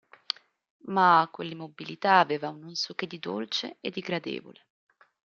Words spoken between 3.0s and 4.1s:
di dolce e di